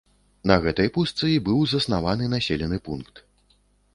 [0.51, 3.23] На гэтай пустцы і быў заснаваны населены пункт.